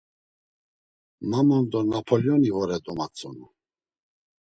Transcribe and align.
Ma 1.29 1.39
mondo 1.51 1.77
Napolyoni 1.91 2.49
vore, 2.57 2.75
domatzonu. 2.85 3.45